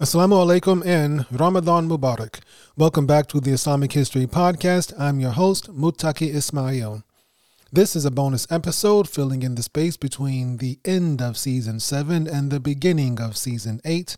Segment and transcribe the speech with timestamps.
[0.00, 2.38] Assalamu alaikum and Ramadan Mubarak.
[2.76, 4.92] Welcome back to the Islamic History Podcast.
[4.96, 7.02] I'm your host, Mutaki Ismail.
[7.72, 12.28] This is a bonus episode filling in the space between the end of season 7
[12.28, 14.16] and the beginning of season 8.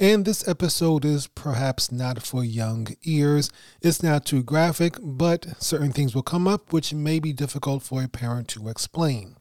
[0.00, 3.52] And this episode is perhaps not for young ears.
[3.80, 8.02] It's not too graphic, but certain things will come up which may be difficult for
[8.02, 9.36] a parent to explain.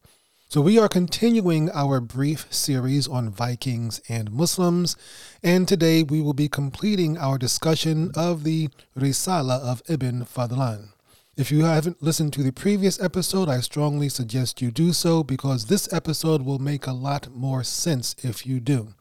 [0.52, 4.96] So, we are continuing our brief series on Vikings and Muslims,
[5.44, 10.90] and today we will be completing our discussion of the Risala of Ibn Fadlan.
[11.38, 15.66] If you haven't listened to the previous episode, I strongly suggest you do so because
[15.66, 18.96] this episode will make a lot more sense if you do.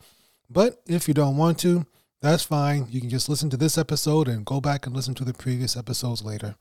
[0.51, 1.87] But if you don't want to,
[2.21, 2.89] that's fine.
[2.91, 5.79] You can just listen to this episode and go back and listen to the previous
[5.79, 6.57] episodes later.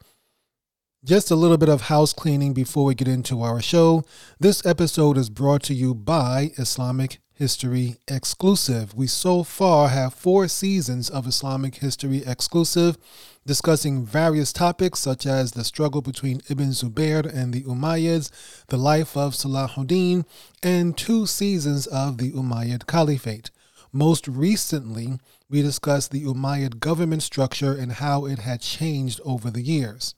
[1.07, 4.03] Just a little bit of house cleaning before we get into our show.
[4.41, 8.93] This episode is brought to you by Islamic History Exclusive.
[8.93, 12.97] We so far have four seasons of Islamic History Exclusive
[13.45, 18.29] discussing various topics such as the struggle between Ibn Zubayr and the Umayyads,
[18.67, 20.25] the life of Salahuddin,
[20.61, 23.49] and two seasons of the Umayyad Caliphate.
[23.93, 29.61] Most recently, we discussed the Umayyad government structure and how it had changed over the
[29.61, 30.13] years.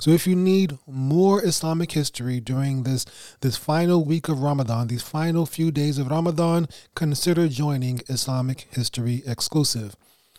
[0.00, 3.04] So if you need more Islamic history during this
[3.42, 9.22] this final week of Ramadan, these final few days of Ramadan, consider joining Islamic History
[9.26, 9.94] Exclusive.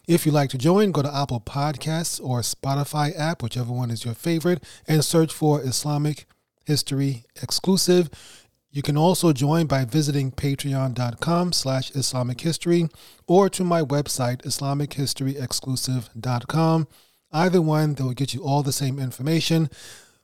[0.08, 4.04] If you'd like to join, go to Apple Podcasts or Spotify app, whichever one is
[4.04, 6.26] your favorite, and search for Islamic
[6.66, 8.10] History Exclusive.
[8.72, 12.90] You can also join by visiting patreon.com slash Islamic History
[13.28, 16.88] or to my website, IslamicHistoryExclusive.com.
[17.34, 19.70] Either one, they will get you all the same information.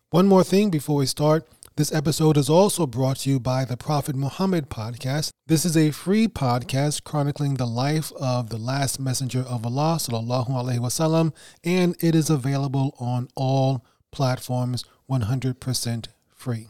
[0.09, 1.47] One more thing before we start.
[1.77, 5.29] This episode is also brought to you by the Prophet Muhammad podcast.
[5.45, 10.49] This is a free podcast chronicling the life of the last messenger of Allah, sallallahu
[10.49, 16.67] alaihi wasallam, and it is available on all platforms 100% free.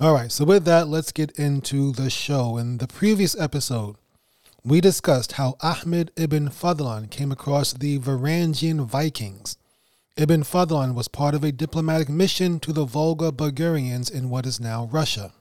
[0.00, 2.56] All right, so with that, let's get into the show.
[2.56, 3.94] In the previous episode,
[4.64, 9.56] we discussed how Ahmed ibn Fadlan came across the Varangian Vikings
[10.20, 14.60] Ibn Fadlan was part of a diplomatic mission to the Volga Bulgarians in what is
[14.60, 15.32] now Russia.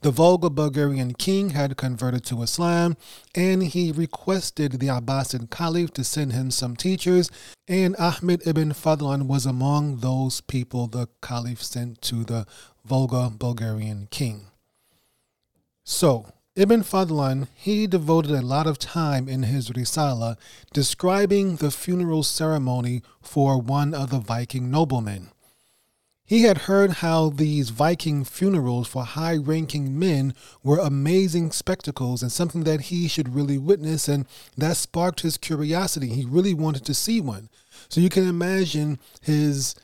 [0.00, 2.96] The Volga Bulgarian king had converted to Islam
[3.34, 7.30] and he requested the Abbasid Caliph to send him some teachers,
[7.68, 12.46] and Ahmed ibn Fadlan was among those people the Caliph sent to the
[12.86, 14.46] Volga Bulgarian king.
[15.84, 16.24] So,
[16.60, 20.36] Ibn Fadlan, he devoted a lot of time in his Risala
[20.74, 25.30] describing the funeral ceremony for one of the Viking noblemen.
[26.22, 32.30] He had heard how these Viking funerals for high ranking men were amazing spectacles and
[32.30, 34.26] something that he should really witness, and
[34.58, 36.08] that sparked his curiosity.
[36.08, 37.48] He really wanted to see one.
[37.88, 39.74] So you can imagine his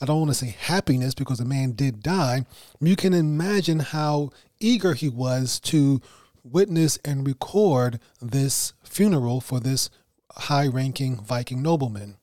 [0.00, 2.46] I don't want to say happiness because the man did die.
[2.80, 6.00] You can imagine how eager he was to
[6.44, 9.90] witness and record this funeral for this
[10.32, 12.16] high ranking Viking nobleman.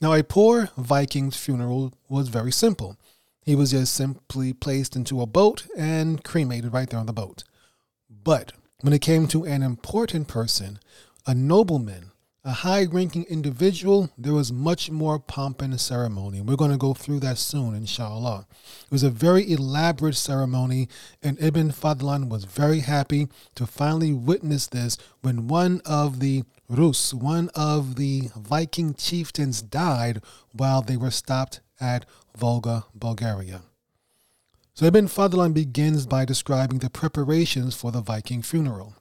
[0.00, 2.96] Now, a poor Viking's funeral was very simple.
[3.44, 7.44] He was just simply placed into a boat and cremated right there on the boat.
[8.08, 10.78] But when it came to an important person,
[11.26, 12.11] a nobleman,
[12.44, 16.40] a high ranking individual, there was much more pomp and ceremony.
[16.40, 18.46] We're going to go through that soon, inshallah.
[18.84, 20.88] It was a very elaborate ceremony,
[21.22, 27.14] and Ibn Fadlan was very happy to finally witness this when one of the Rus,
[27.14, 30.20] one of the Viking chieftains, died
[30.52, 33.62] while they were stopped at Volga, Bulgaria.
[34.74, 38.94] So Ibn Fadlan begins by describing the preparations for the Viking funeral.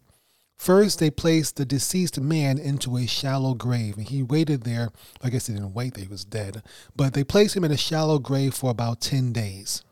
[0.61, 4.91] First, they placed the deceased man into a shallow grave, and he waited there.
[5.19, 6.61] I guess they didn't wait, he was dead.
[6.95, 9.83] But they placed him in a shallow grave for about 10 days.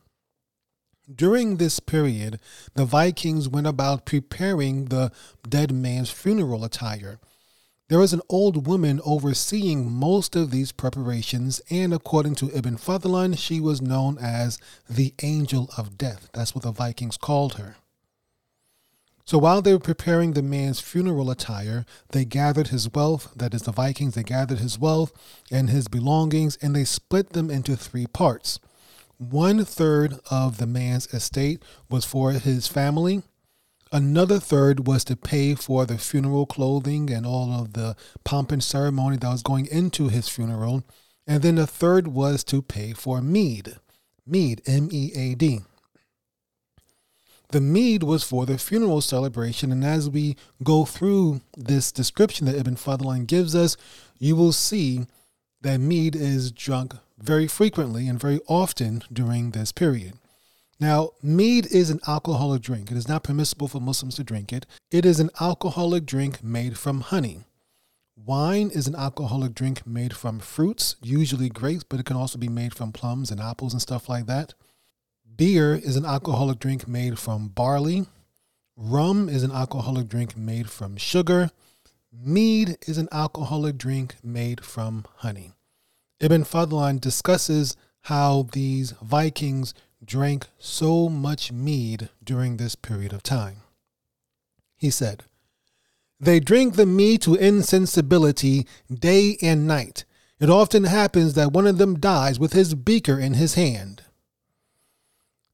[1.11, 2.39] During this period,
[2.75, 5.11] the Vikings went about preparing the
[5.41, 7.17] dead man's funeral attire.
[7.87, 13.39] There was an old woman overseeing most of these preparations, and according to Ibn Fadlan,
[13.39, 16.29] she was known as the Angel of Death.
[16.31, 17.77] That's what the Vikings called her.
[19.29, 23.61] So while they were preparing the man's funeral attire, they gathered his wealth, that is,
[23.61, 25.11] the Vikings, they gathered his wealth
[25.51, 28.59] and his belongings, and they split them into three parts.
[29.19, 31.61] One third of the man's estate
[31.91, 33.21] was for his family.
[33.91, 38.63] Another third was to pay for the funeral clothing and all of the pomp and
[38.63, 40.83] ceremony that was going into his funeral.
[41.27, 43.75] And then a third was to pay for mead.
[44.25, 45.59] Mead, M E A D.
[47.51, 52.55] The mead was for the funeral celebration, and as we go through this description that
[52.55, 53.75] Ibn Fadlan gives us,
[54.19, 55.07] you will see
[55.61, 60.13] that mead is drunk very frequently and very often during this period.
[60.79, 62.91] Now, mead is an alcoholic drink.
[62.91, 64.67] It is not permissible for Muslims to drink it.
[64.91, 67.45] It is an alcoholic drink made from honey.
[68.15, 72.47] Wine is an alcoholic drink made from fruits, usually grapes, but it can also be
[72.47, 74.53] made from plums and apples and stuff like that.
[75.39, 78.05] Beer is an alcoholic drink made from barley.
[78.75, 81.49] Rum is an alcoholic drink made from sugar.
[82.11, 85.53] Mead is an alcoholic drink made from honey.
[86.19, 93.61] Ibn Fadlan discusses how these Vikings drank so much mead during this period of time.
[94.75, 95.23] He said,
[96.19, 100.03] They drink the mead to insensibility day and night.
[100.41, 104.03] It often happens that one of them dies with his beaker in his hand.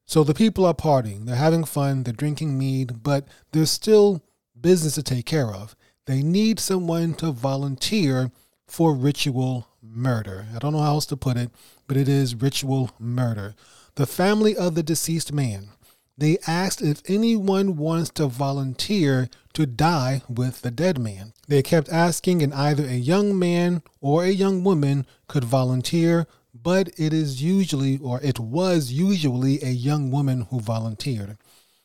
[0.06, 4.22] So the people are partying, they're having fun, they're drinking mead, but there's still
[4.60, 5.75] business to take care of.
[6.06, 8.31] They need someone to volunteer
[8.68, 10.46] for ritual murder.
[10.56, 11.52] I don't know how else to put it,
[11.88, 13.56] but it is ritual murder
[13.96, 15.69] the family of the deceased man.
[16.18, 21.34] They asked if anyone wants to volunteer to die with the dead man.
[21.48, 26.28] They kept asking, and either a young man or a young woman could volunteer,
[26.66, 31.38] but it is usually, or it was usually, a young woman who volunteered.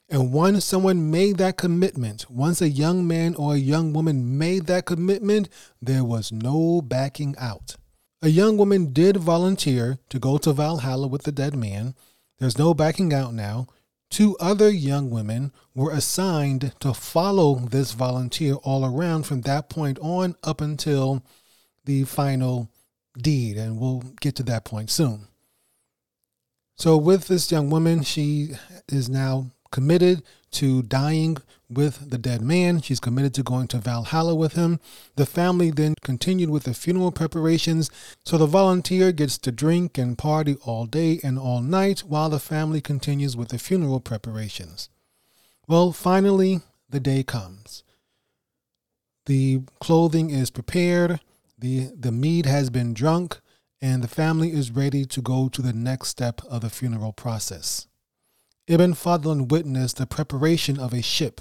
[0.09, 4.65] And once someone made that commitment, once a young man or a young woman made
[4.69, 5.51] that commitment,
[5.83, 7.77] there was no backing out.
[8.23, 11.95] A young woman did volunteer to go to Valhalla with the dead man.
[12.39, 13.67] There's no backing out now.
[14.11, 19.99] Two other young women were assigned to follow this volunteer all around from that point
[20.01, 21.23] on up until
[21.85, 22.71] the final
[23.17, 25.29] deed, and we'll get to that point soon.
[26.77, 28.53] So, with this young woman, she
[28.89, 30.23] is now committed
[30.53, 31.37] to dying
[31.69, 32.81] with the dead man.
[32.81, 34.81] She's committed to going to Valhalla with him.
[35.17, 37.91] The family then continued with the funeral preparations.
[38.25, 42.41] So the volunteer gets to drink and party all day and all night while the
[42.41, 44.89] family continues with the funeral preparations.
[45.69, 47.85] Well, finally, the day comes.
[49.27, 51.21] The clothing is prepared,
[51.61, 53.41] the, the mead has been drunk,
[53.81, 57.87] and the family is ready to go to the next step of the funeral process.
[58.67, 61.41] Ibn Fadlan witnessed the preparation of a ship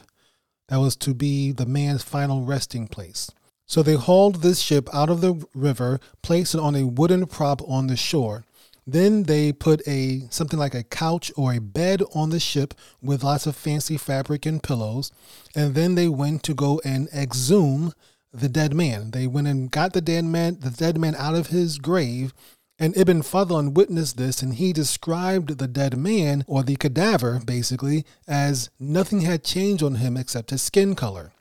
[0.67, 3.29] that was to be the man's final resting place.
[3.67, 7.61] So they hauled this ship out of the river, placed it on a wooden prop
[7.67, 8.45] on the shore.
[8.87, 13.23] Then they put a something like a couch or a bed on the ship with
[13.23, 15.11] lots of fancy fabric and pillows.
[15.55, 17.93] And then they went to go and exhume
[18.33, 19.11] the dead man.
[19.11, 22.33] They went and got the dead man, the dead man out of his grave
[22.81, 28.05] and Ibn Fadlan witnessed this and he described the dead man, or the cadaver basically,
[28.25, 31.33] as nothing had changed on him except his skin color.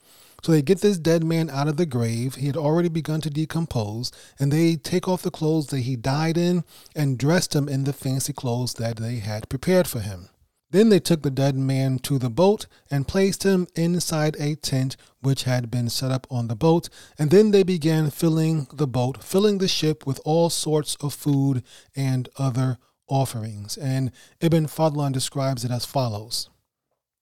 [0.43, 2.35] So they get this dead man out of the grave.
[2.35, 6.37] He had already begun to decompose, and they take off the clothes that he died
[6.37, 6.63] in
[6.95, 10.29] and dressed him in the fancy clothes that they had prepared for him.
[10.71, 14.97] Then they took the dead man to the boat and placed him inside a tent
[15.19, 16.89] which had been set up on the boat.
[17.17, 21.63] And then they began filling the boat, filling the ship with all sorts of food
[21.95, 22.77] and other
[23.07, 23.77] offerings.
[23.77, 24.11] And
[24.41, 26.49] Ibn Fadlan describes it as follows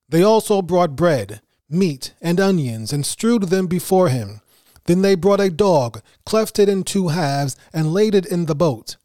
[0.10, 4.42] They also brought bread, meat, and onions and strewed them before him.
[4.88, 8.56] Then they brought a dog, cleft it in two halves, and laid it in the
[8.56, 8.98] boat.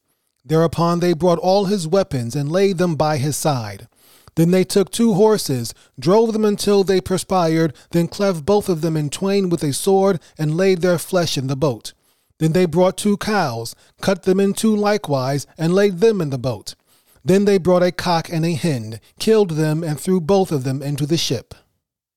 [0.45, 3.87] Thereupon they brought all his weapons and laid them by his side.
[4.35, 8.97] Then they took two horses, drove them until they perspired, then cleft both of them
[8.97, 11.93] in twain with a sword, and laid their flesh in the boat.
[12.39, 16.39] Then they brought two cows, cut them in two likewise, and laid them in the
[16.39, 16.75] boat.
[17.25, 20.83] Then they brought a cock and a hen, killed them, and threw both of them
[20.83, 21.55] into the ship.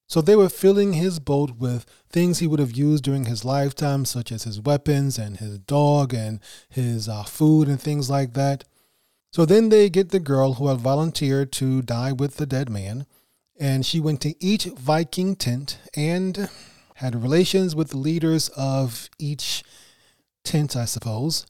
[0.07, 4.05] So they were filling his boat with things he would have used during his lifetime,
[4.05, 8.63] such as his weapons and his dog and his uh, food and things like that.
[9.35, 13.05] So then they get the girl who had volunteered to die with the dead man,
[13.59, 16.47] and she went to each Viking tent and
[16.95, 19.61] had relations with the leaders of each
[20.45, 21.45] tent, I suppose.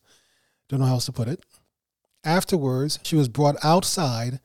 [0.67, 1.45] Don't know how else to put it.
[2.23, 4.39] Afterwards, she was brought outside,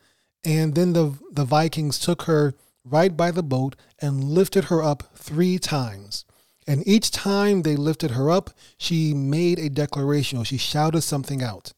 [0.45, 2.53] and then the, the Vikings took her
[2.85, 6.27] right by the boat and lifted her up three times.
[6.67, 11.43] And each time they lifted her up, she made a declaration or she shouted something
[11.43, 11.73] out.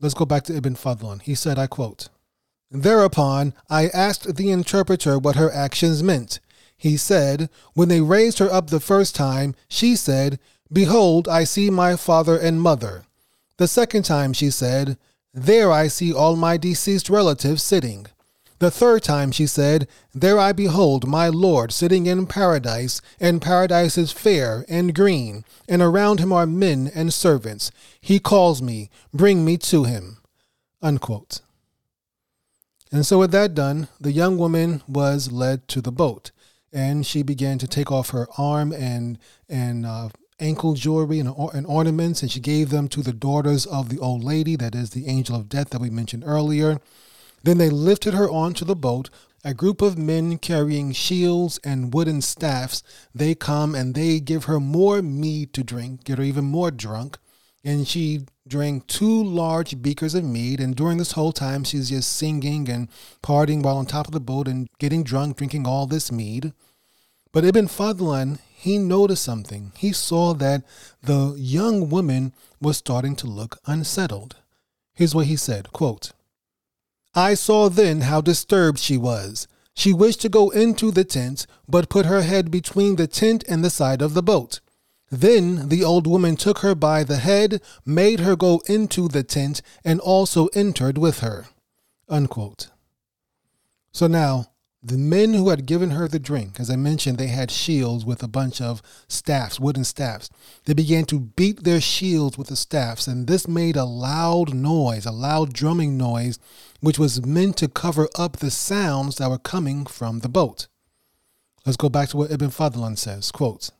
[0.00, 1.22] Let's go back to Ibn Fadlan.
[1.22, 2.08] He said, I quote,
[2.70, 6.38] Thereupon I asked the interpreter what her actions meant.
[6.76, 10.38] He said, When they raised her up the first time, she said,
[10.72, 13.04] Behold, I see my father and mother.
[13.56, 14.96] The second time she said,
[15.34, 18.06] There I see all my deceased relatives sitting.
[18.58, 23.96] The third time she said, There I behold my Lord sitting in paradise, and paradise
[23.96, 27.70] is fair and green, and around him are men and servants.
[28.00, 30.18] He calls me, bring me to him.
[30.82, 31.40] Unquote.
[32.90, 36.30] And so, with that done, the young woman was led to the boat,
[36.72, 40.08] and she began to take off her arm and and uh,
[40.40, 44.24] ankle jewelry and, and ornaments, and she gave them to the daughters of the old
[44.24, 46.80] lady, that is the angel of death that we mentioned earlier.
[47.42, 49.10] Then they lifted her onto the boat.
[49.44, 52.82] A group of men carrying shields and wooden staffs,
[53.14, 57.18] they come and they give her more mead to drink, get her even more drunk.
[57.64, 60.60] And she drank two large beakers of mead.
[60.60, 62.88] And during this whole time, she's just singing and
[63.22, 66.52] partying while on top of the boat and getting drunk, drinking all this mead.
[67.30, 69.72] But Ibn Fadlan, he noticed something.
[69.76, 70.64] He saw that
[71.02, 74.36] the young woman was starting to look unsettled.
[74.94, 76.12] Here's what he said quote,
[77.14, 79.48] I saw then how disturbed she was.
[79.74, 83.64] She wished to go into the tent, but put her head between the tent and
[83.64, 84.60] the side of the boat.
[85.10, 89.62] Then the old woman took her by the head, made her go into the tent,
[89.84, 91.46] and also entered with her.
[92.08, 92.68] Unquote.
[93.92, 94.48] So now,
[94.82, 98.22] the men who had given her the drink, as I mentioned, they had shields with
[98.22, 100.30] a bunch of staffs, wooden staffs.
[100.66, 105.04] They began to beat their shields with the staffs, and this made a loud noise,
[105.04, 106.38] a loud drumming noise,
[106.80, 110.68] which was meant to cover up the sounds that were coming from the boat.
[111.66, 113.30] Let's go back to what Ibn Fadlan says.
[113.30, 113.70] Quote,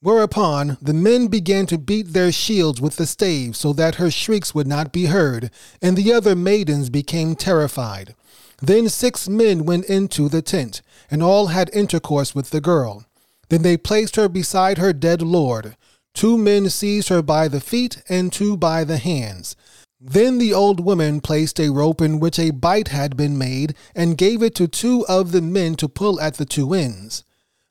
[0.00, 4.54] Whereupon the men began to beat their shields with the staves so that her shrieks
[4.54, 5.50] would not be heard,
[5.82, 8.14] and the other maidens became terrified.
[8.62, 13.06] Then six men went into the tent, and all had intercourse with the girl.
[13.48, 15.76] Then they placed her beside her dead lord.
[16.14, 19.56] Two men seized her by the feet, and two by the hands.
[20.00, 24.16] Then the old woman placed a rope in which a bight had been made, and
[24.16, 27.24] gave it to two of the men to pull at the two ends.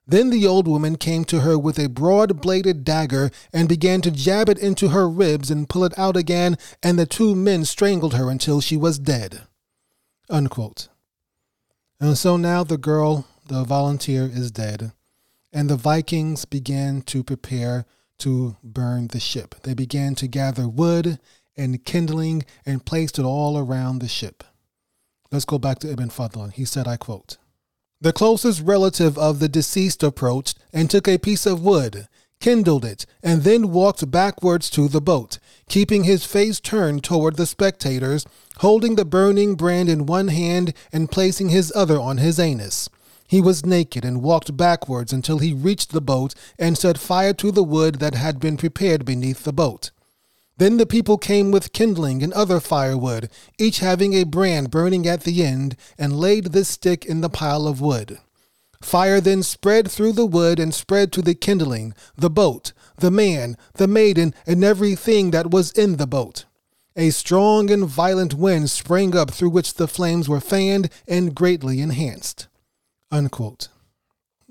[0.06, 4.12] Then the old woman came to her with a broad bladed dagger, and began to
[4.12, 8.14] jab it into her ribs and pull it out again, and the two men strangled
[8.14, 9.44] her until she was dead.
[10.30, 10.90] Unquote.
[12.00, 14.92] And so now the girl, the volunteer, is dead,
[15.54, 17.86] and the Vikings began to prepare
[18.20, 19.56] to burn the ship.
[19.64, 21.20] They began to gather wood
[21.58, 24.44] and kindling and placed it all around the ship.
[25.32, 26.54] Let's go back to Ibn Fadlan.
[26.54, 27.38] He said, I quote,
[28.00, 32.08] The closest relative of the deceased approached and took a piece of wood,
[32.40, 37.46] kindled it, and then walked backwards to the boat, keeping his face turned toward the
[37.46, 38.26] spectators,
[38.58, 42.90] holding the burning brand in one hand and placing his other on his anus.
[43.28, 47.52] He was naked and walked backwards until he reached the boat and set fire to
[47.52, 49.92] the wood that had been prepared beneath the boat.
[50.58, 55.22] Then the people came with kindling and other firewood, each having a brand burning at
[55.22, 58.20] the end, and laid this stick in the pile of wood.
[58.82, 63.58] Fire then spread through the wood and spread to the kindling, the boat, the man,
[63.76, 66.46] the maiden, and everything that was in the boat.
[66.96, 71.80] A strong and violent wind sprang up through which the flames were fanned and greatly
[71.82, 72.48] enhanced.
[73.12, 73.70] Unquote.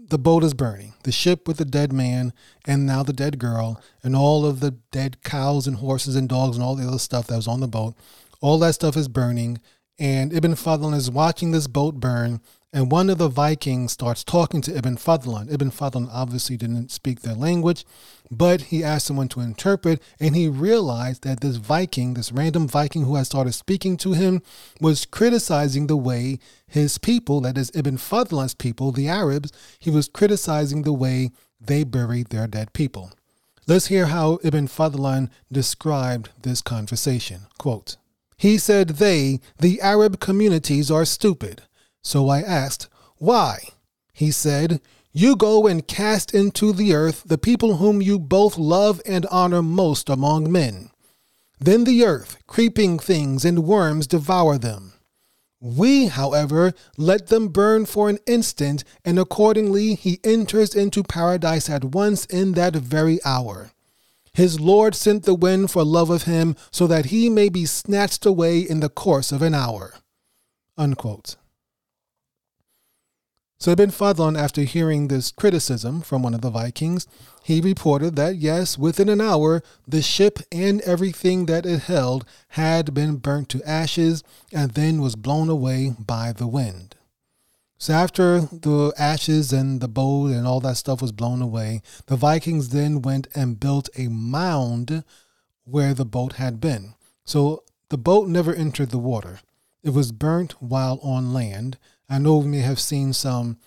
[0.08, 2.32] The boat is burning, the ship with the dead man,
[2.64, 6.56] and now the dead girl, and all of the dead cows and horses and dogs
[6.56, 7.96] and all the other stuff that was on the boat.
[8.40, 9.60] All that stuff is burning,
[9.98, 12.40] and Ibn Fadlan is watching this boat burn
[12.76, 15.50] and one of the Vikings starts talking to Ibn Fadlan.
[15.50, 17.87] Ibn Fadlan obviously didn't speak their language,
[18.30, 23.04] but he asked someone to interpret, and he realized that this Viking, this random Viking
[23.04, 24.42] who had started speaking to him,
[24.78, 30.06] was criticizing the way his people, that is Ibn Fadlan's people, the Arabs, he was
[30.06, 33.11] criticizing the way they buried their dead people.
[33.66, 37.47] Let's hear how Ibn Fadlan described this conversation.
[37.56, 37.97] Quote,
[38.37, 41.62] he said they, the Arab communities, are stupid.
[42.06, 43.58] So I asked, Why?
[44.12, 44.80] He said,
[45.12, 49.60] You go and cast into the earth the people whom you both love and honor
[49.60, 50.90] most among men.
[51.58, 54.92] Then the earth, creeping things and worms devour them.
[55.60, 61.86] We, however, let them burn for an instant, and accordingly he enters into paradise at
[61.86, 63.72] once in that very hour.
[64.32, 68.25] His Lord sent the wind for love of him, so that he may be snatched
[68.25, 69.94] away in the course of an hour.
[70.78, 71.34] Unquote.
[73.66, 77.08] So Ibn Fadlan, after hearing this criticism from one of the Vikings,
[77.42, 82.94] he reported that yes, within an hour, the ship and everything that it held had
[82.94, 86.94] been burnt to ashes and then was blown away by the wind.
[87.76, 92.14] So after the ashes and the boat and all that stuff was blown away, the
[92.14, 95.02] Vikings then went and built a mound
[95.64, 96.94] where the boat had been.
[97.25, 99.40] So the boat never entered the water.
[99.82, 101.78] It was burnt while on land.
[102.08, 103.58] I know we may have seen some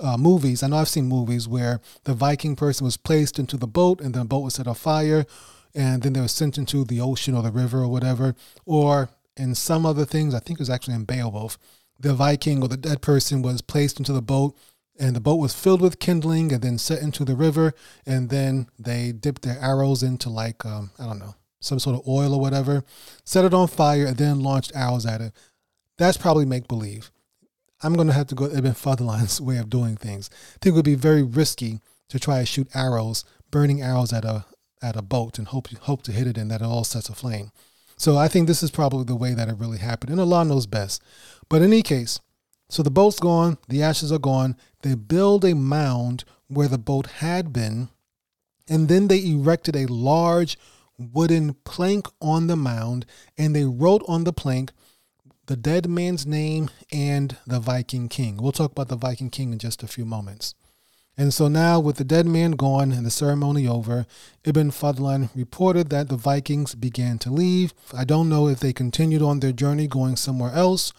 [0.00, 0.62] uh, movies.
[0.62, 4.14] I know I've seen movies where the Viking person was placed into the boat and
[4.14, 5.26] the boat was set on fire
[5.74, 8.34] and then they were sent into the ocean or the river or whatever.
[8.64, 11.58] Or in some other things, I think it was actually in Beowulf,
[12.00, 14.56] the Viking or the dead person was placed into the boat
[14.98, 17.72] and the boat was filled with kindling and then set into the river
[18.04, 22.06] and then they dipped their arrows into like um, i don't know some sort of
[22.08, 22.84] oil or whatever
[23.24, 25.32] set it on fire and then launched arrows at it
[25.96, 27.10] that's probably make believe
[27.82, 30.76] i'm going to have to go ibn fadlan's way of doing things i think it
[30.76, 34.44] would be very risky to try to shoot arrows burning arrows at a
[34.80, 37.50] at a boat and hope hope to hit it and that it all sets aflame
[37.96, 40.66] so i think this is probably the way that it really happened and allah knows
[40.66, 41.02] best
[41.48, 42.20] but in any case
[42.70, 44.56] so the boat's gone, the ashes are gone.
[44.82, 47.88] They build a mound where the boat had been,
[48.68, 50.58] and then they erected a large
[50.98, 53.06] wooden plank on the mound,
[53.38, 54.72] and they wrote on the plank
[55.48, 58.36] the dead man's name and the Viking king.
[58.36, 60.54] We'll talk about the Viking king in just a few moments.
[61.16, 64.06] And so now, with the dead man gone and the ceremony over,
[64.44, 67.72] Ibn Fadlan reported that the Vikings began to leave.
[67.96, 70.92] I don't know if they continued on their journey going somewhere else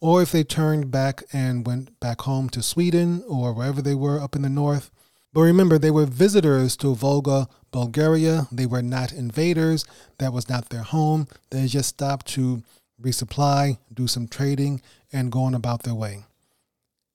[0.00, 4.20] or if they turned back and went back home to Sweden or wherever they were
[4.20, 4.90] up in the north.
[5.32, 8.46] But remember, they were visitors to Volga, Bulgaria.
[8.52, 9.84] They were not invaders.
[10.18, 11.26] That was not their home.
[11.50, 12.62] They just stopped to
[13.00, 14.80] resupply, do some trading,
[15.12, 16.24] and go on about their way.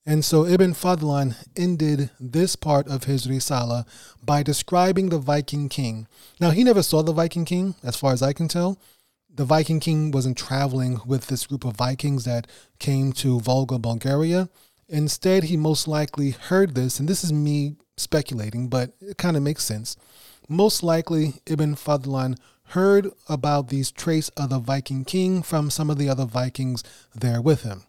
[0.05, 3.85] And so Ibn Fadlan ended this part of his Risala
[4.23, 6.07] by describing the Viking king.
[6.39, 8.79] Now, he never saw the Viking king, as far as I can tell,
[9.33, 12.47] the Viking king wasn't traveling with this group of Vikings that
[12.79, 14.49] came to Volga, Bulgaria.
[14.89, 19.43] Instead, he most likely heard this, and this is me speculating, but it kind of
[19.43, 19.95] makes sense.
[20.49, 22.37] Most likely, Ibn Fadlan
[22.71, 26.83] heard about these traits of the Viking king from some of the other Vikings
[27.15, 27.83] there with him.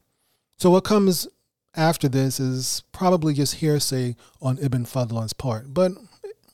[0.59, 1.29] So, what comes
[1.75, 5.93] after this is probably just hearsay on Ibn Fadlan's part, but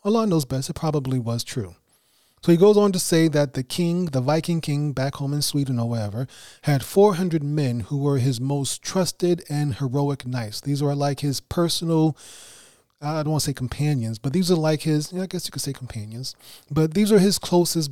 [0.04, 1.74] Allah knows best, it probably was true.
[2.42, 5.42] So he goes on to say that the king, the Viking king back home in
[5.42, 6.28] Sweden or wherever,
[6.62, 10.60] had 400 men who were his most trusted and heroic knights.
[10.60, 12.16] These were like his personal,
[13.00, 15.62] I don't want to say companions, but these are like his, I guess you could
[15.62, 16.36] say companions,
[16.70, 17.90] but these are his closest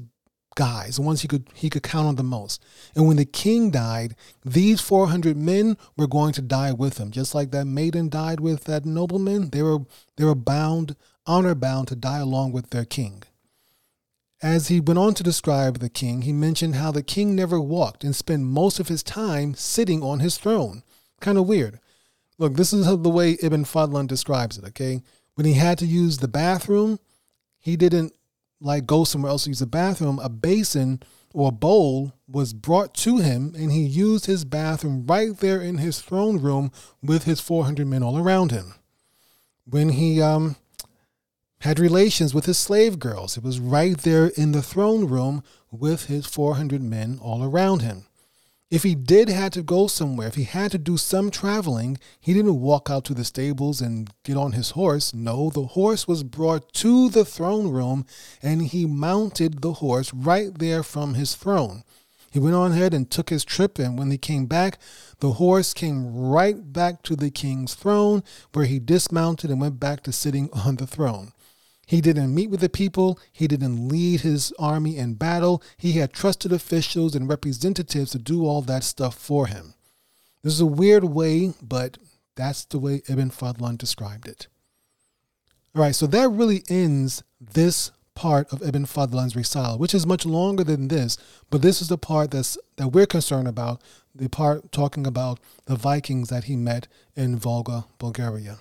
[0.56, 2.64] guys, the ones he could he could count on the most.
[2.96, 7.32] And when the king died, these 400 men were going to die with him, just
[7.32, 9.50] like that maiden died with that nobleman.
[9.50, 9.80] They were
[10.16, 13.22] they were bound, honor bound to die along with their king.
[14.42, 18.02] As he went on to describe the king, he mentioned how the king never walked
[18.02, 20.82] and spent most of his time sitting on his throne.
[21.20, 21.78] Kind of weird.
[22.38, 25.02] Look, this is the way Ibn Fadlan describes it, okay?
[25.36, 26.98] When he had to use the bathroom,
[27.58, 28.12] he didn't
[28.60, 30.18] like go somewhere else to use the bathroom.
[30.18, 31.00] A basin
[31.32, 35.78] or a bowl was brought to him, and he used his bathroom right there in
[35.78, 38.74] his throne room with his 400 men all around him.
[39.64, 40.56] When he um,
[41.60, 43.36] had relations with his slave girls.
[43.36, 48.06] It was right there in the throne room with his 400 men all around him.
[48.68, 52.34] If he did had to go somewhere, if he had to do some traveling, he
[52.34, 55.14] didn't walk out to the stables and get on his horse.
[55.14, 58.06] No, the horse was brought to the throne room
[58.42, 61.84] and he mounted the horse right there from his throne.
[62.32, 64.78] He went on ahead and took his trip, and when he came back,
[65.20, 70.02] the horse came right back to the king's throne, where he dismounted and went back
[70.02, 71.32] to sitting on the throne.
[71.86, 73.18] He didn't meet with the people.
[73.32, 75.62] He didn't lead his army in battle.
[75.76, 79.74] He had trusted officials and representatives to do all that stuff for him.
[80.42, 81.98] This is a weird way, but
[82.34, 84.48] that's the way Ibn Fadlan described it.
[85.74, 90.26] All right, so that really ends this part of Ibn Fadlan's Risala, which is much
[90.26, 91.16] longer than this,
[91.50, 93.80] but this is the part that's that we're concerned about,
[94.14, 98.58] the part talking about the Vikings that he met in Volga, Bulgaria.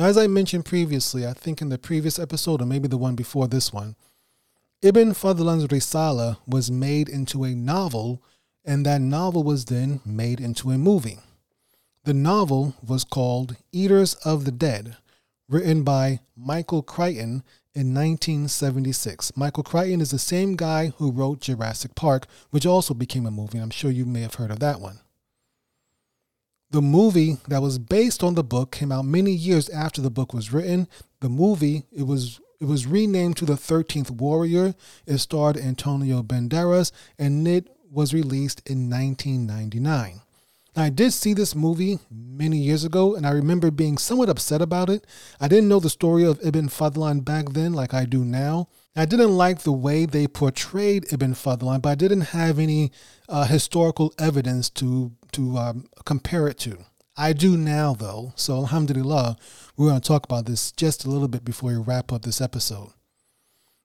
[0.00, 3.14] Now, as I mentioned previously, I think in the previous episode, or maybe the one
[3.14, 3.96] before this one,
[4.80, 8.22] Ibn Fadlan's Risala was made into a novel,
[8.64, 11.18] and that novel was then made into a movie.
[12.04, 14.96] The novel was called Eaters of the Dead,
[15.50, 17.42] written by Michael Crichton
[17.74, 19.36] in 1976.
[19.36, 23.58] Michael Crichton is the same guy who wrote Jurassic Park, which also became a movie.
[23.58, 25.00] I'm sure you may have heard of that one.
[26.72, 30.32] The movie that was based on the book came out many years after the book
[30.32, 30.86] was written.
[31.20, 34.74] The movie it was it was renamed to The Thirteenth Warrior.
[35.06, 40.20] It starred Antonio Banderas, and it was released in 1999.
[40.76, 44.62] Now, I did see this movie many years ago, and I remember being somewhat upset
[44.62, 45.04] about it.
[45.40, 49.04] I didn't know the story of Ibn Fadlan back then like I do now, I
[49.04, 52.90] didn't like the way they portrayed Ibn Fadlan, but I didn't have any
[53.28, 56.78] uh, historical evidence to to um, compare it to.
[57.16, 58.32] I do now, though.
[58.34, 59.36] So, alhamdulillah,
[59.76, 62.40] we're going to talk about this just a little bit before we wrap up this
[62.40, 62.92] episode.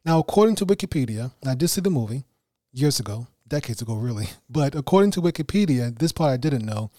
[0.06, 2.24] Now, according to Wikipedia, I did see the movie
[2.72, 4.30] years ago, decades ago, really.
[4.50, 6.92] But according to Wikipedia, this part I didn't know.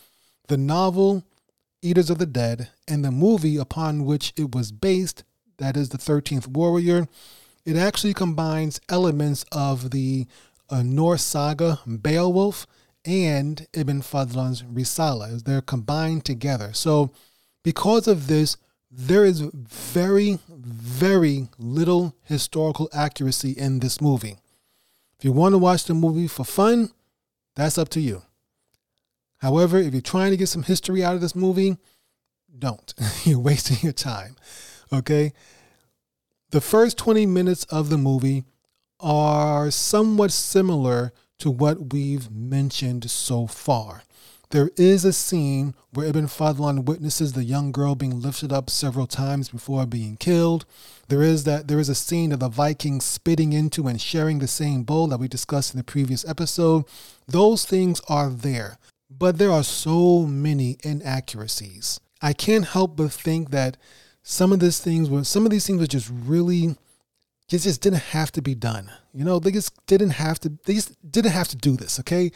[0.49, 1.25] The novel
[1.83, 5.25] Eaters of the Dead and the movie upon which it was based,
[5.59, 7.09] that is The 13th Warrior,
[7.66, 10.26] it actually combines elements of the
[10.70, 12.66] uh, Norse saga Beowulf
[13.05, 15.42] and Ibn Fadlan's Risala.
[15.42, 16.72] They're combined together.
[16.72, 17.11] So,
[17.64, 18.57] because of this,
[18.90, 24.37] there is very, very little historical accuracy in this movie.
[25.18, 26.92] If you want to watch the movie for fun,
[27.57, 28.22] that's up to you.
[29.38, 31.76] However, if you're trying to get some history out of this movie,
[32.57, 32.94] don't.
[33.24, 34.37] you're wasting your time.
[34.92, 35.33] Okay?
[36.57, 38.45] The first 20 minutes of the movie
[38.99, 44.05] are somewhat similar to what we've mentioned so far.
[44.49, 49.07] There is a scene where Ibn Fadlan witnesses the young girl being lifted up several
[49.07, 50.64] times before being killed.
[51.09, 54.49] There is that there is a scene of the Vikings spitting into and sharing the
[54.49, 56.87] same bowl that we discussed in the previous episode.
[57.29, 58.79] Those things are there,
[59.11, 62.01] but there are so many inaccuracies.
[62.23, 63.77] I can't help but think that
[64.28, 66.74] some of these things were some of these things were just really
[67.46, 68.90] just, just didn't have to be done.
[69.14, 70.52] You know, they just didn't have to.
[70.64, 72.00] They just didn't have to do this.
[72.00, 72.32] Okay,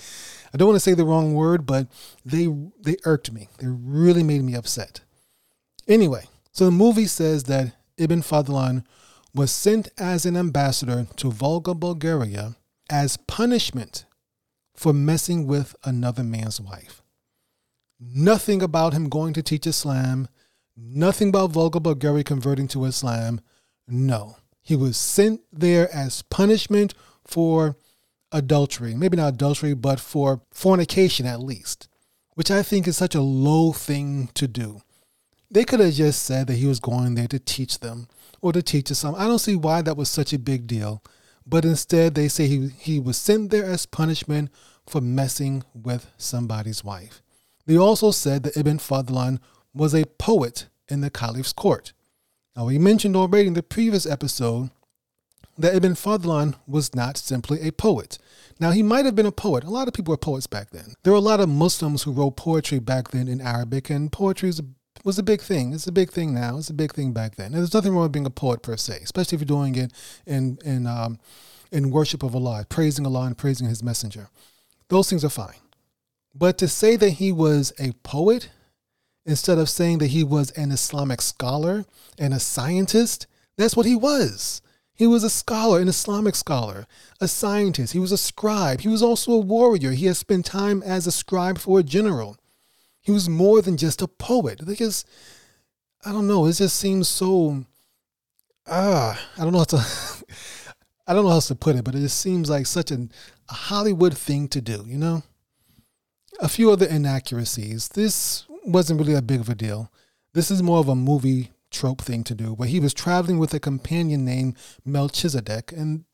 [0.54, 1.88] I don't want to say the wrong word, but
[2.24, 2.46] they
[2.80, 3.48] they irked me.
[3.58, 5.00] They really made me upset.
[5.88, 8.84] Anyway, so the movie says that Ibn Fadlan
[9.34, 12.54] was sent as an ambassador to Volga, Bulgaria,
[12.88, 14.04] as punishment
[14.76, 17.02] for messing with another man's wife.
[17.98, 20.28] Nothing about him going to teach Islam.
[20.82, 23.40] Nothing about Volga, Bulgaria converting to Islam.
[23.86, 24.36] No.
[24.62, 26.94] He was sent there as punishment
[27.26, 27.76] for
[28.32, 28.94] adultery.
[28.94, 31.88] Maybe not adultery, but for fornication at least,
[32.34, 34.80] which I think is such a low thing to do.
[35.50, 38.08] They could have just said that he was going there to teach them
[38.40, 39.20] or to teach us something.
[39.20, 41.02] I don't see why that was such a big deal.
[41.44, 44.50] But instead, they say he, he was sent there as punishment
[44.86, 47.22] for messing with somebody's wife.
[47.66, 49.40] They also said that Ibn Fadlan
[49.74, 51.92] was a poet in the caliph's court.
[52.56, 54.70] Now, we mentioned already in the previous episode
[55.56, 58.18] that Ibn Fadlan was not simply a poet.
[58.58, 59.64] Now, he might have been a poet.
[59.64, 60.94] A lot of people were poets back then.
[61.02, 64.52] There were a lot of Muslims who wrote poetry back then in Arabic, and poetry
[65.04, 65.72] was a big thing.
[65.72, 66.58] It's a big thing now.
[66.58, 67.46] It's a big thing back then.
[67.46, 69.92] And there's nothing wrong with being a poet per se, especially if you're doing it
[70.26, 71.18] in in um,
[71.70, 74.28] in worship of Allah, praising Allah and praising His Messenger.
[74.88, 75.60] Those things are fine.
[76.34, 78.50] But to say that he was a poet
[79.26, 81.84] instead of saying that he was an Islamic scholar
[82.18, 83.26] and a scientist.
[83.56, 84.62] That's what he was.
[84.94, 86.86] He was a scholar, an Islamic scholar,
[87.20, 87.94] a scientist.
[87.94, 88.80] He was a scribe.
[88.80, 89.92] He was also a warrior.
[89.92, 92.36] He had spent time as a scribe for a general.
[93.00, 94.60] He was more than just a poet.
[94.66, 95.06] Because,
[96.04, 97.64] I don't know, it just seems so,
[98.66, 99.76] ah, I don't know how to,
[101.06, 103.10] I don't know how else to put it, but it just seems like such an,
[103.48, 105.22] a Hollywood thing to do, you know?
[106.40, 107.88] A few other inaccuracies.
[107.88, 109.90] This wasn't really that big of a deal.
[110.32, 113.54] This is more of a movie trope thing to do, where he was traveling with
[113.54, 115.72] a companion named Melchizedek.
[115.72, 116.04] And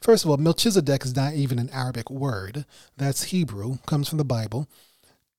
[0.00, 2.64] first of all, Melchizedek is not even an Arabic word.
[2.96, 4.68] That's Hebrew, comes from the Bible.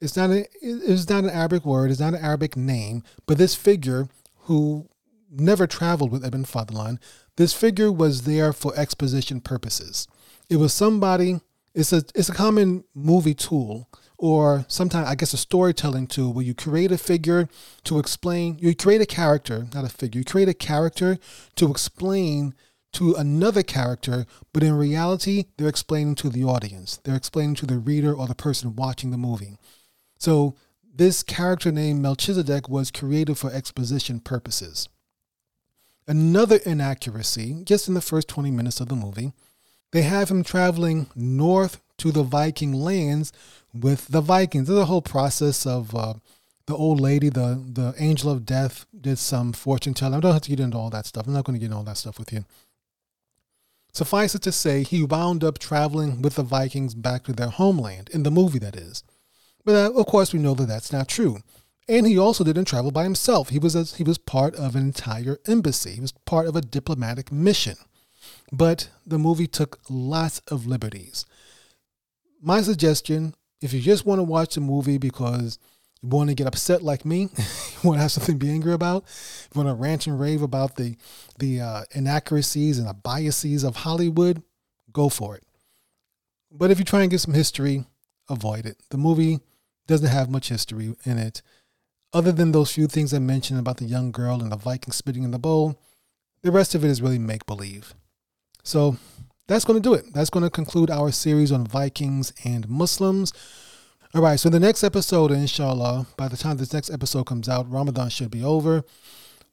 [0.02, 3.54] It's not a, it's not an Arabic word, it's not an Arabic name, but this
[3.54, 4.08] figure
[4.44, 4.88] who
[5.30, 7.00] never traveled with Ibn Fadlan,
[7.36, 10.08] this figure was there for exposition purposes.
[10.50, 11.42] It was somebody,
[11.76, 13.90] it's a it's a common movie tool
[14.22, 17.48] or sometimes I guess a storytelling tool where you create a figure
[17.86, 21.18] to explain, you create a character, not a figure, you create a character
[21.56, 22.54] to explain
[22.92, 27.00] to another character, but in reality, they're explaining to the audience.
[27.04, 29.56] They're explaining to the reader or the person watching the movie.
[30.18, 30.56] So
[30.94, 34.90] this character named Melchizedek was created for exposition purposes.
[36.10, 39.32] Another inaccuracy, just in the first 20 minutes of the movie,
[39.92, 43.32] they have him traveling north to the Viking lands
[43.74, 44.68] with the Vikings.
[44.68, 46.16] There's a whole process of uh,
[46.66, 50.16] the old lady, the the angel of death, did some fortune telling.
[50.16, 51.28] I don't have to get into all that stuff.
[51.28, 52.46] I'm not going to get into all that stuff with you.
[53.92, 58.10] Suffice it to say, he wound up traveling with the Vikings back to their homeland
[58.14, 59.04] in the movie, that is.
[59.66, 61.40] But uh, of course, we know that that's not true.
[61.88, 63.50] And he also didn't travel by himself.
[63.50, 65.94] He was a, he was part of an entire embassy.
[65.94, 67.78] He was part of a diplomatic mission.
[68.52, 71.26] But the movie took lots of liberties.
[72.42, 75.60] My suggestion if you just want to watch the movie because
[76.02, 78.74] you want to get upset like me, you want to have something to be angry
[78.74, 79.04] about,
[79.54, 80.96] you want to rant and rave about the
[81.38, 84.42] the uh, inaccuracies and the biases of Hollywood,
[84.92, 85.44] go for it.
[86.52, 87.86] But if you try and get some history,
[88.30, 88.78] avoid it.
[88.90, 89.40] The movie
[89.88, 91.42] doesn't have much history in it.
[92.12, 95.24] Other than those few things I mentioned about the young girl and the Viking spitting
[95.24, 95.80] in the bowl,
[96.42, 97.94] the rest of it is really make believe.
[98.64, 98.98] So
[99.50, 100.14] that's going to do it.
[100.14, 103.34] That's going to conclude our series on Vikings and Muslims.
[104.16, 107.50] All right, so in the next episode, inshallah, by the time this next episode comes
[107.50, 108.84] out, Ramadan should be over.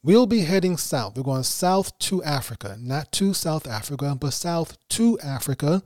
[0.01, 1.17] We'll be heading south.
[1.17, 5.83] We're going south to Africa, not to South Africa, but south to Africa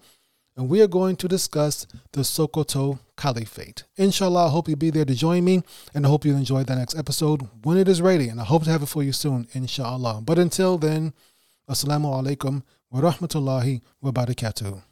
[0.58, 3.84] and we are going to discuss the Sokoto Caliphate.
[3.97, 6.76] Inshallah, I hope you'll be there to join me, and I hope you enjoy the
[6.76, 9.47] next episode when it is ready, and I hope to have it for you soon,
[9.54, 10.21] inshallah.
[10.24, 11.13] But until then,
[11.69, 14.90] Assalamu alaikum wa rahmatullahi wa barakatuh.